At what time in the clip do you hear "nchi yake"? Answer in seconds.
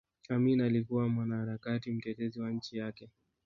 2.51-3.09